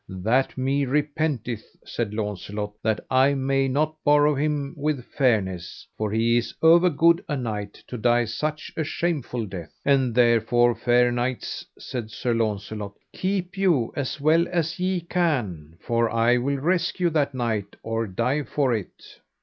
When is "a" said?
7.29-7.37, 8.75-8.83